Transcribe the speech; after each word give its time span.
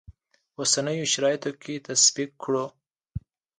اوسنیو 0.59 1.11
شرایطو 1.13 1.51
کې 1.61 1.83
تطبیق 1.87 2.31
کړو. 2.43 2.65